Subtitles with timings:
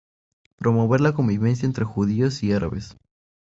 [0.57, 2.97] Promover la convivencia entre judíos y árabes.